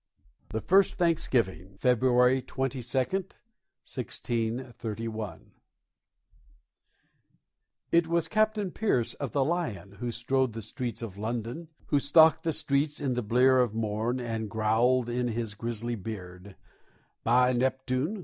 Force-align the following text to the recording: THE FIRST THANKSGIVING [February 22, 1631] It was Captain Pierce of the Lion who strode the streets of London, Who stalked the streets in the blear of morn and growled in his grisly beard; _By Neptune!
THE 0.49 0.61
FIRST 0.61 0.97
THANKSGIVING 0.97 1.77
[February 1.77 2.41
22, 2.41 2.79
1631] 2.81 5.51
It 7.91 8.07
was 8.07 8.27
Captain 8.27 8.71
Pierce 8.71 9.13
of 9.13 9.33
the 9.33 9.45
Lion 9.45 9.97
who 9.99 10.09
strode 10.09 10.53
the 10.53 10.63
streets 10.63 11.03
of 11.03 11.19
London, 11.19 11.67
Who 11.89 11.99
stalked 11.99 12.41
the 12.41 12.51
streets 12.51 12.99
in 12.99 13.13
the 13.13 13.21
blear 13.21 13.59
of 13.59 13.75
morn 13.75 14.19
and 14.19 14.49
growled 14.49 15.07
in 15.07 15.27
his 15.27 15.53
grisly 15.53 15.93
beard; 15.93 16.55
_By 17.23 17.55
Neptune! 17.55 18.17